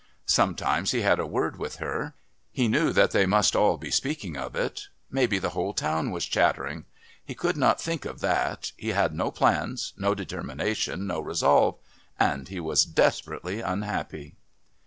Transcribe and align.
Sometimes 0.25 0.89
he 0.93 1.01
had 1.03 1.19
a 1.19 1.27
word 1.27 1.59
with 1.59 1.75
her. 1.75 2.15
He 2.51 2.67
knew 2.67 2.91
that 2.91 3.11
they 3.11 3.27
must 3.27 3.55
all 3.55 3.77
be 3.77 3.91
speaking 3.91 4.35
of 4.35 4.55
it. 4.55 4.87
Maybe 5.11 5.37
the 5.37 5.51
whole 5.51 5.75
town 5.75 6.09
was 6.09 6.25
chattering. 6.25 6.85
He 7.23 7.35
could 7.35 7.55
not 7.55 7.79
think 7.79 8.05
of 8.05 8.19
that. 8.21 8.71
He 8.77 8.93
had 8.93 9.13
no 9.13 9.29
plans, 9.29 9.93
no 9.97 10.15
determination, 10.15 11.05
no 11.05 11.19
resolve 11.19 11.77
and 12.19 12.47
he 12.47 12.59
was 12.59 12.83
desperately 12.83 13.61
unhappy.... 13.61 14.33